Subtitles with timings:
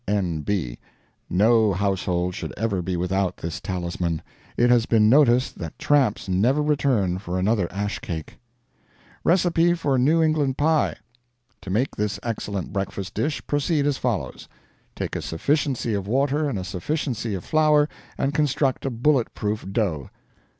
[0.07, 0.79] N.B.
[1.29, 4.23] No household should ever be without this talisman.
[4.57, 8.39] It has been noticed that tramps never return for another ash cake.
[9.23, 10.95] RECIPE FOR NEW ENGLISH PIE
[11.61, 14.47] To make this excellent breakfast dish, proceed as follows:
[14.95, 17.87] Take a sufficiency of water and a sufficiency of flour,
[18.17, 20.09] and construct a bullet proof dough.